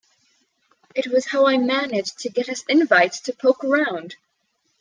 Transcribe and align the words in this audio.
It 0.95 1.11
was 1.11 1.27
how 1.27 1.45
I 1.45 1.57
managed 1.57 2.17
to 2.21 2.31
get 2.31 2.49
us 2.49 2.63
invites 2.67 3.19
to 3.19 3.33
poke 3.33 3.63
around. 3.63 4.15